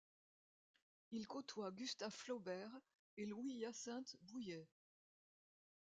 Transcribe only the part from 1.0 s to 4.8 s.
Il côtoie Gustave Flaubert et Louis-Hyacinthe Bouilhet.